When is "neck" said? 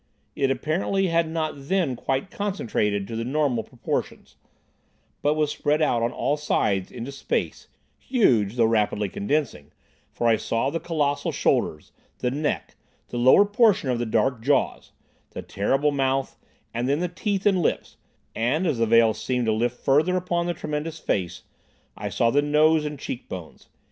12.31-12.77